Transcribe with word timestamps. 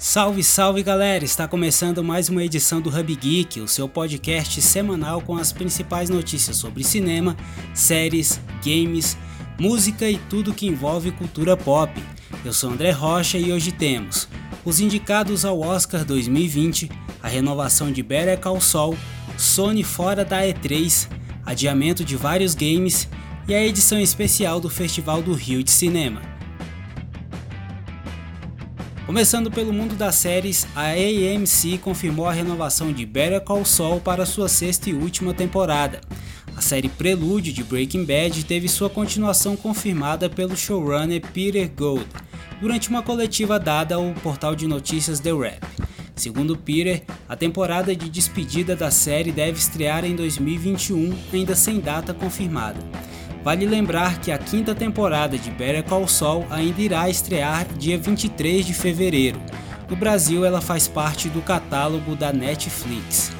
Salve, 0.00 0.44
salve 0.44 0.80
galera! 0.80 1.24
Está 1.24 1.48
começando 1.48 2.04
mais 2.04 2.28
uma 2.28 2.44
edição 2.44 2.80
do 2.80 2.88
Hub 2.88 3.16
Geek, 3.16 3.60
o 3.60 3.66
seu 3.66 3.88
podcast 3.88 4.62
semanal 4.62 5.20
com 5.20 5.36
as 5.36 5.52
principais 5.52 6.08
notícias 6.08 6.56
sobre 6.56 6.84
cinema, 6.84 7.36
séries, 7.74 8.40
games, 8.64 9.18
música 9.58 10.08
e 10.08 10.16
tudo 10.16 10.54
que 10.54 10.68
envolve 10.68 11.10
cultura 11.10 11.56
pop. 11.56 11.92
Eu 12.44 12.52
sou 12.52 12.70
André 12.70 12.92
Rocha 12.92 13.38
e 13.38 13.50
hoje 13.50 13.72
temos 13.72 14.28
os 14.64 14.78
indicados 14.78 15.44
ao 15.44 15.58
Oscar 15.58 16.04
2020, 16.04 16.88
a 17.20 17.26
renovação 17.26 17.90
de 17.90 18.00
Better 18.00 18.38
Call 18.38 18.60
Saul, 18.60 18.96
Sony 19.36 19.82
fora 19.82 20.24
da 20.24 20.42
E3, 20.42 21.08
adiamento 21.44 22.04
de 22.04 22.14
vários 22.14 22.54
games 22.54 23.08
e 23.48 23.54
a 23.54 23.66
edição 23.66 23.98
especial 23.98 24.60
do 24.60 24.70
Festival 24.70 25.20
do 25.20 25.32
Rio 25.32 25.64
de 25.64 25.72
Cinema. 25.72 26.37
Começando 29.08 29.50
pelo 29.50 29.72
mundo 29.72 29.94
das 29.94 30.16
séries, 30.16 30.66
a 30.76 30.90
AMC 30.90 31.78
confirmou 31.78 32.26
a 32.26 32.32
renovação 32.32 32.92
de 32.92 33.06
Better 33.06 33.40
Call 33.40 33.64
Saul 33.64 34.00
para 34.00 34.26
sua 34.26 34.50
sexta 34.50 34.90
e 34.90 34.92
última 34.92 35.32
temporada. 35.32 36.02
A 36.54 36.60
série 36.60 36.90
Prelúdio 36.90 37.50
de 37.50 37.64
Breaking 37.64 38.04
Bad 38.04 38.44
teve 38.44 38.68
sua 38.68 38.90
continuação 38.90 39.56
confirmada 39.56 40.28
pelo 40.28 40.54
showrunner 40.54 41.22
Peter 41.32 41.70
Gould 41.74 42.06
durante 42.60 42.90
uma 42.90 43.02
coletiva 43.02 43.58
dada 43.58 43.94
ao 43.94 44.12
portal 44.22 44.54
de 44.54 44.66
notícias 44.66 45.20
The 45.20 45.32
Rap. 45.32 45.66
Segundo 46.14 46.54
Peter, 46.54 47.02
a 47.26 47.34
temporada 47.34 47.96
de 47.96 48.10
despedida 48.10 48.76
da 48.76 48.90
série 48.90 49.32
deve 49.32 49.58
estrear 49.58 50.04
em 50.04 50.14
2021, 50.14 51.16
ainda 51.32 51.54
sem 51.54 51.80
data 51.80 52.12
confirmada. 52.12 53.07
Vale 53.42 53.66
lembrar 53.66 54.20
que 54.20 54.32
a 54.32 54.38
quinta 54.38 54.74
temporada 54.74 55.38
de 55.38 55.50
Better 55.50 55.84
Call 55.84 56.08
Saul 56.08 56.46
ainda 56.50 56.80
irá 56.80 57.08
estrear 57.08 57.66
dia 57.78 57.96
23 57.96 58.66
de 58.66 58.74
fevereiro. 58.74 59.40
No 59.88 59.96
Brasil, 59.96 60.44
ela 60.44 60.60
faz 60.60 60.86
parte 60.86 61.28
do 61.28 61.40
catálogo 61.40 62.14
da 62.14 62.32
Netflix. 62.32 63.32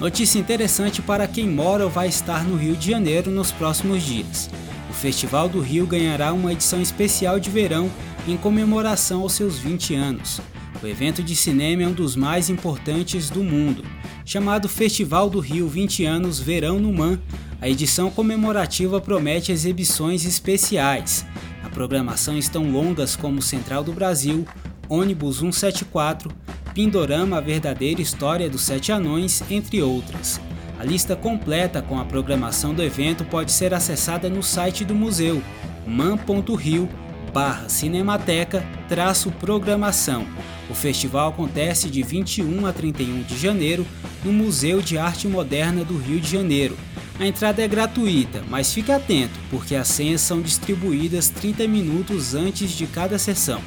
Notícia 0.00 0.38
interessante 0.38 1.02
para 1.02 1.26
quem 1.26 1.48
mora 1.48 1.84
ou 1.84 1.90
vai 1.90 2.08
estar 2.08 2.44
no 2.44 2.56
Rio 2.56 2.76
de 2.76 2.90
Janeiro 2.90 3.30
nos 3.30 3.52
próximos 3.52 4.02
dias. 4.02 4.50
O 4.90 4.92
Festival 4.92 5.48
do 5.48 5.60
Rio 5.60 5.86
ganhará 5.86 6.32
uma 6.32 6.52
edição 6.52 6.80
especial 6.80 7.38
de 7.38 7.50
verão 7.50 7.90
em 8.26 8.36
comemoração 8.36 9.22
aos 9.22 9.34
seus 9.34 9.58
20 9.58 9.94
anos. 9.94 10.40
O 10.82 10.86
evento 10.86 11.22
de 11.22 11.34
cinema 11.36 11.82
é 11.82 11.88
um 11.88 11.92
dos 11.92 12.16
mais 12.16 12.50
importantes 12.50 13.30
do 13.30 13.42
mundo. 13.42 13.84
Chamado 14.24 14.68
Festival 14.68 15.30
do 15.30 15.40
Rio 15.40 15.68
20 15.68 16.04
anos 16.04 16.38
Verão 16.40 16.78
no 16.78 16.92
Man, 16.92 17.18
a 17.64 17.68
edição 17.70 18.10
comemorativa 18.10 19.00
promete 19.00 19.50
exibições 19.50 20.26
especiais. 20.26 21.24
Na 21.62 21.70
programação 21.70 22.36
estão 22.36 22.70
longas 22.70 23.16
como 23.16 23.40
Central 23.40 23.82
do 23.82 23.90
Brasil, 23.90 24.46
Ônibus 24.86 25.38
174, 25.38 26.30
Pindorama 26.74 27.38
A 27.38 27.40
Verdadeira 27.40 28.02
História 28.02 28.50
dos 28.50 28.60
Sete 28.60 28.92
Anões, 28.92 29.42
entre 29.50 29.80
outras. 29.80 30.38
A 30.78 30.84
lista 30.84 31.16
completa 31.16 31.80
com 31.80 31.98
a 31.98 32.04
programação 32.04 32.74
do 32.74 32.82
evento 32.82 33.24
pode 33.24 33.50
ser 33.50 33.72
acessada 33.72 34.28
no 34.28 34.42
site 34.42 34.84
do 34.84 34.94
museu 34.94 35.42
man.rio 35.86 36.86
barra 37.32 37.70
Cinemateca 37.70 38.62
traço 38.90 39.30
programação. 39.30 40.26
O 40.68 40.74
festival 40.74 41.30
acontece 41.30 41.88
de 41.88 42.02
21 42.02 42.66
a 42.66 42.74
31 42.74 43.22
de 43.22 43.38
janeiro 43.38 43.86
no 44.22 44.34
Museu 44.34 44.82
de 44.82 44.98
Arte 44.98 45.26
Moderna 45.26 45.82
do 45.82 45.96
Rio 45.96 46.20
de 46.20 46.30
Janeiro. 46.30 46.76
A 47.18 47.26
entrada 47.26 47.62
é 47.62 47.68
gratuita, 47.68 48.42
mas 48.48 48.72
fique 48.72 48.90
atento, 48.90 49.38
porque 49.48 49.76
as 49.76 49.86
senhas 49.86 50.20
são 50.20 50.42
distribuídas 50.42 51.28
30 51.28 51.68
minutos 51.68 52.34
antes 52.34 52.72
de 52.72 52.86
cada 52.88 53.18
sessão. 53.18 53.60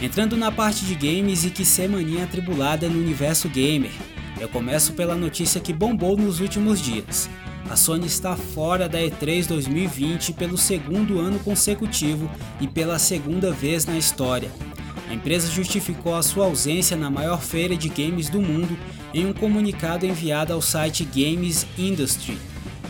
Entrando 0.00 0.36
na 0.36 0.52
parte 0.52 0.84
de 0.84 0.94
games 0.94 1.44
e 1.44 1.50
que 1.50 1.64
semaninha 1.64 2.22
atribulada 2.22 2.88
no 2.88 3.00
universo 3.00 3.48
gamer, 3.48 3.90
eu 4.38 4.48
começo 4.48 4.92
pela 4.92 5.16
notícia 5.16 5.60
que 5.60 5.72
bombou 5.72 6.16
nos 6.16 6.38
últimos 6.38 6.80
dias. 6.80 7.28
A 7.68 7.74
Sony 7.74 8.06
está 8.06 8.36
fora 8.36 8.88
da 8.88 9.00
E3 9.00 9.46
2020 9.48 10.32
pelo 10.34 10.56
segundo 10.56 11.18
ano 11.18 11.40
consecutivo 11.40 12.30
e 12.60 12.68
pela 12.68 12.96
segunda 12.98 13.50
vez 13.50 13.86
na 13.86 13.98
história. 13.98 14.52
A 15.08 15.14
empresa 15.14 15.50
justificou 15.50 16.14
a 16.14 16.22
sua 16.22 16.46
ausência 16.46 16.96
na 16.96 17.08
maior 17.08 17.40
feira 17.40 17.76
de 17.76 17.88
games 17.88 18.28
do 18.28 18.40
mundo 18.40 18.76
em 19.14 19.24
um 19.24 19.32
comunicado 19.32 20.04
enviado 20.04 20.52
ao 20.52 20.60
site 20.60 21.04
Games 21.04 21.66
Industry, 21.78 22.36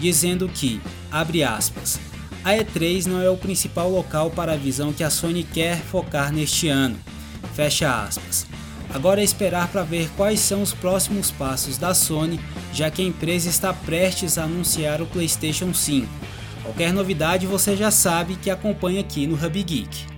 dizendo 0.00 0.48
que, 0.48 0.80
abre 1.10 1.44
aspas, 1.44 2.00
a 2.44 2.52
E3 2.52 3.06
não 3.06 3.20
é 3.20 3.28
o 3.28 3.36
principal 3.36 3.90
local 3.90 4.30
para 4.30 4.52
a 4.52 4.56
visão 4.56 4.92
que 4.92 5.04
a 5.04 5.10
Sony 5.10 5.42
quer 5.42 5.78
focar 5.78 6.32
neste 6.32 6.68
ano. 6.68 6.96
Fecha 7.54 8.04
aspas. 8.04 8.46
Agora 8.94 9.20
é 9.20 9.24
esperar 9.24 9.68
para 9.68 9.82
ver 9.82 10.08
quais 10.16 10.40
são 10.40 10.62
os 10.62 10.72
próximos 10.72 11.30
passos 11.30 11.76
da 11.76 11.92
Sony, 11.92 12.40
já 12.72 12.90
que 12.90 13.02
a 13.02 13.04
empresa 13.04 13.48
está 13.48 13.72
prestes 13.72 14.38
a 14.38 14.44
anunciar 14.44 15.02
o 15.02 15.06
PlayStation 15.06 15.74
5. 15.74 16.06
Qualquer 16.62 16.92
novidade 16.92 17.46
você 17.46 17.76
já 17.76 17.90
sabe 17.90 18.36
que 18.36 18.48
acompanha 18.48 19.00
aqui 19.00 19.26
no 19.26 19.34
Hub 19.34 19.62
Geek. 19.62 20.15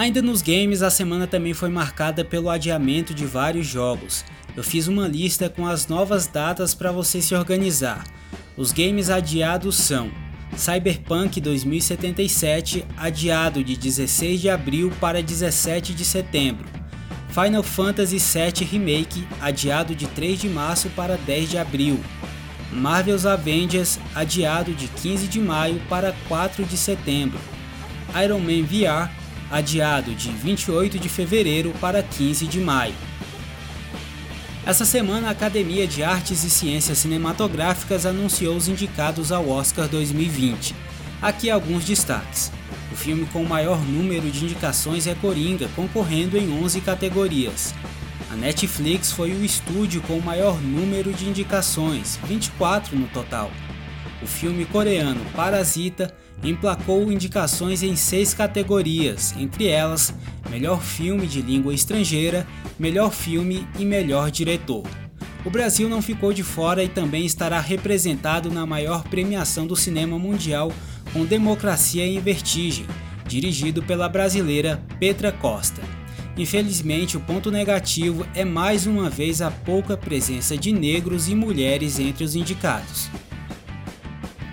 Ainda 0.00 0.22
nos 0.22 0.40
games, 0.40 0.80
a 0.80 0.88
semana 0.88 1.26
também 1.26 1.52
foi 1.52 1.68
marcada 1.68 2.24
pelo 2.24 2.48
adiamento 2.48 3.12
de 3.12 3.26
vários 3.26 3.66
jogos. 3.66 4.24
Eu 4.56 4.64
fiz 4.64 4.88
uma 4.88 5.06
lista 5.06 5.50
com 5.50 5.66
as 5.66 5.88
novas 5.88 6.26
datas 6.26 6.74
para 6.74 6.90
você 6.90 7.20
se 7.20 7.34
organizar. 7.34 8.02
Os 8.56 8.72
games 8.72 9.10
adiados 9.10 9.76
são 9.76 10.10
Cyberpunk 10.56 11.38
2077, 11.38 12.82
adiado 12.96 13.62
de 13.62 13.76
16 13.76 14.40
de 14.40 14.48
abril 14.48 14.90
para 14.98 15.22
17 15.22 15.92
de 15.92 16.06
setembro. 16.06 16.66
Final 17.28 17.62
Fantasy 17.62 18.16
VII 18.16 18.66
Remake, 18.66 19.28
adiado 19.38 19.94
de 19.94 20.06
3 20.06 20.40
de 20.40 20.48
março 20.48 20.88
para 20.96 21.18
10 21.18 21.50
de 21.50 21.58
abril. 21.58 22.00
Marvel's 22.72 23.26
Avengers, 23.26 24.00
adiado 24.14 24.72
de 24.72 24.88
15 24.88 25.26
de 25.26 25.40
maio 25.40 25.78
para 25.90 26.14
4 26.26 26.64
de 26.64 26.78
setembro. 26.78 27.38
Iron 28.24 28.40
Man 28.40 28.64
VR, 28.64 29.19
adiado 29.50 30.14
de 30.14 30.30
28 30.30 30.98
de 30.98 31.08
fevereiro 31.08 31.74
para 31.80 32.02
15 32.02 32.46
de 32.46 32.60
maio. 32.60 32.94
Essa 34.64 34.84
semana, 34.84 35.28
a 35.28 35.30
Academia 35.30 35.86
de 35.86 36.02
Artes 36.02 36.44
e 36.44 36.50
Ciências 36.50 36.98
Cinematográficas 36.98 38.06
anunciou 38.06 38.56
os 38.56 38.68
indicados 38.68 39.32
ao 39.32 39.48
Oscar 39.48 39.88
2020. 39.88 40.74
Aqui 41.20 41.50
alguns 41.50 41.84
destaques. 41.84 42.52
O 42.92 42.96
filme 42.96 43.26
com 43.26 43.42
o 43.42 43.48
maior 43.48 43.80
número 43.80 44.30
de 44.30 44.44
indicações 44.44 45.06
é 45.06 45.14
Coringa, 45.14 45.68
concorrendo 45.74 46.36
em 46.36 46.52
11 46.52 46.80
categorias. 46.82 47.74
A 48.30 48.36
Netflix 48.36 49.10
foi 49.10 49.32
o 49.32 49.44
estúdio 49.44 50.02
com 50.02 50.18
o 50.18 50.22
maior 50.22 50.60
número 50.60 51.12
de 51.12 51.28
indicações, 51.28 52.18
24 52.24 52.96
no 52.96 53.08
total. 53.08 53.50
O 54.22 54.26
filme 54.26 54.64
coreano 54.66 55.24
Parasita 55.34 56.14
emplacou 56.42 57.10
indicações 57.12 57.82
em 57.82 57.94
seis 57.96 58.32
categorias, 58.32 59.34
entre 59.38 59.66
elas 59.66 60.14
Melhor 60.50 60.82
Filme 60.82 61.26
de 61.26 61.42
Língua 61.42 61.74
Estrangeira, 61.74 62.46
Melhor 62.78 63.12
Filme 63.12 63.66
e 63.78 63.84
Melhor 63.84 64.30
Diretor. 64.30 64.84
O 65.44 65.50
Brasil 65.50 65.88
não 65.88 66.02
ficou 66.02 66.32
de 66.32 66.42
fora 66.42 66.82
e 66.82 66.88
também 66.88 67.24
estará 67.24 67.60
representado 67.60 68.50
na 68.50 68.66
maior 68.66 69.04
premiação 69.04 69.66
do 69.66 69.76
cinema 69.76 70.18
mundial 70.18 70.72
com 71.12 71.24
Democracia 71.24 72.06
em 72.06 72.20
Vertigem, 72.20 72.86
dirigido 73.26 73.82
pela 73.82 74.08
brasileira 74.08 74.82
Petra 74.98 75.32
Costa. 75.32 75.82
Infelizmente, 76.36 77.16
o 77.16 77.20
ponto 77.20 77.50
negativo 77.50 78.26
é 78.34 78.44
mais 78.44 78.86
uma 78.86 79.10
vez 79.10 79.42
a 79.42 79.50
pouca 79.50 79.96
presença 79.96 80.56
de 80.56 80.72
negros 80.72 81.28
e 81.28 81.34
mulheres 81.34 81.98
entre 81.98 82.24
os 82.24 82.34
indicados. 82.34 83.10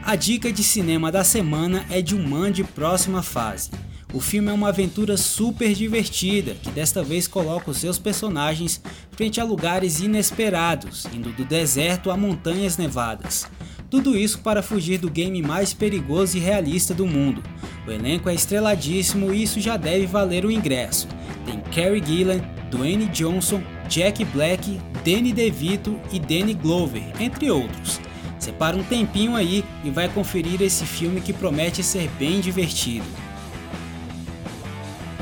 A 0.07 0.15
dica 0.15 0.53
de 0.53 0.63
cinema 0.63 1.11
da 1.11 1.21
semana 1.21 1.85
é 1.89 2.01
de 2.01 2.15
Man 2.15 2.49
de 2.49 2.63
próxima 2.63 3.21
fase. 3.21 3.71
O 4.13 4.21
filme 4.21 4.49
é 4.49 4.53
uma 4.53 4.69
aventura 4.69 5.17
super 5.17 5.73
divertida, 5.73 6.55
que 6.63 6.71
desta 6.71 7.03
vez 7.03 7.27
coloca 7.27 7.69
os 7.69 7.75
seus 7.75 7.99
personagens 7.99 8.81
frente 9.11 9.41
a 9.41 9.43
lugares 9.43 9.99
inesperados, 9.99 11.05
indo 11.13 11.33
do 11.33 11.43
deserto 11.43 12.09
a 12.09 12.15
montanhas 12.15 12.77
nevadas. 12.77 13.47
Tudo 13.89 14.17
isso 14.17 14.39
para 14.39 14.63
fugir 14.63 14.97
do 14.97 15.09
game 15.09 15.41
mais 15.41 15.73
perigoso 15.73 16.37
e 16.37 16.39
realista 16.39 16.93
do 16.93 17.05
mundo. 17.05 17.43
O 17.85 17.91
elenco 17.91 18.29
é 18.29 18.33
estreladíssimo 18.33 19.33
e 19.33 19.43
isso 19.43 19.59
já 19.59 19.75
deve 19.75 20.05
valer 20.05 20.45
o 20.45 20.51
ingresso. 20.51 21.09
Tem 21.45 21.59
Cary 21.73 22.01
Gillan, 22.01 22.39
Dwayne 22.71 23.07
Johnson, 23.07 23.61
Jack 23.89 24.23
Black, 24.23 24.79
Danny 25.03 25.33
DeVito 25.33 25.99
e 26.13 26.17
Danny 26.17 26.53
Glover, 26.53 27.03
entre 27.19 27.51
outros. 27.51 28.06
Separa 28.47 28.77
um 28.77 28.83
tempinho 28.83 29.35
aí 29.35 29.65
e 29.83 29.89
vai 29.89 30.07
conferir 30.07 30.61
esse 30.61 30.85
filme 30.85 31.19
que 31.19 31.33
promete 31.33 31.83
ser 31.83 32.09
bem 32.17 32.39
divertido. 32.39 33.03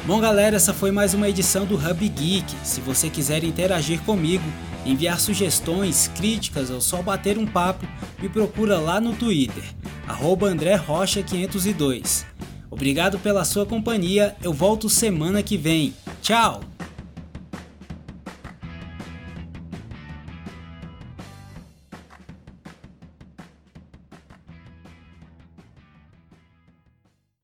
Bom 0.05 0.21
galera, 0.21 0.57
essa 0.57 0.75
foi 0.75 0.91
mais 0.91 1.15
uma 1.15 1.27
edição 1.27 1.65
do 1.65 1.73
Hub 1.73 2.07
Geek. 2.07 2.45
Se 2.63 2.79
você 2.81 3.09
quiser 3.09 3.43
interagir 3.43 3.99
comigo, 4.01 4.43
enviar 4.85 5.19
sugestões, 5.19 6.07
críticas 6.15 6.69
ou 6.69 6.79
só 6.79 7.01
bater 7.01 7.39
um 7.39 7.47
papo, 7.47 7.87
me 8.21 8.29
procura 8.29 8.77
lá 8.77 9.01
no 9.01 9.15
Twitter, 9.15 9.63
AndréRocha502. 10.07 12.25
Obrigado 12.69 13.17
pela 13.17 13.43
sua 13.43 13.65
companhia, 13.65 14.35
eu 14.43 14.53
volto 14.53 14.87
semana 14.87 15.41
que 15.41 15.57
vem. 15.57 15.95
Tchau! 16.21 16.61